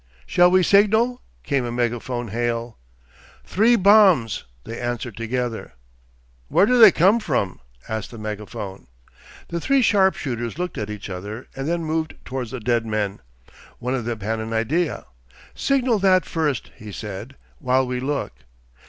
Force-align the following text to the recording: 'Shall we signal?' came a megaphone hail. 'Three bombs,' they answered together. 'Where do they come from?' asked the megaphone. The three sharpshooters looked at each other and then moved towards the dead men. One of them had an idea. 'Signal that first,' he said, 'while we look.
'Shall 0.25 0.49
we 0.49 0.63
signal?' 0.63 1.21
came 1.43 1.63
a 1.63 1.71
megaphone 1.71 2.29
hail. 2.29 2.79
'Three 3.45 3.75
bombs,' 3.75 4.45
they 4.63 4.81
answered 4.81 5.15
together. 5.15 5.73
'Where 6.47 6.65
do 6.65 6.79
they 6.79 6.91
come 6.91 7.19
from?' 7.19 7.59
asked 7.87 8.09
the 8.09 8.17
megaphone. 8.17 8.87
The 9.49 9.61
three 9.61 9.83
sharpshooters 9.83 10.57
looked 10.57 10.79
at 10.79 10.89
each 10.89 11.07
other 11.07 11.45
and 11.55 11.67
then 11.67 11.85
moved 11.85 12.15
towards 12.25 12.49
the 12.49 12.59
dead 12.59 12.83
men. 12.83 13.19
One 13.77 13.93
of 13.93 14.05
them 14.05 14.21
had 14.21 14.39
an 14.39 14.53
idea. 14.53 15.05
'Signal 15.53 15.99
that 15.99 16.25
first,' 16.25 16.71
he 16.77 16.91
said, 16.91 17.35
'while 17.59 17.85
we 17.85 17.99
look. 17.99 18.33